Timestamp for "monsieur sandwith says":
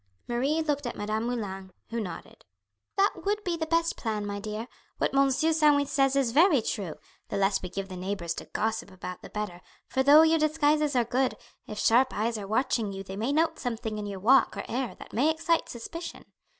5.13-6.15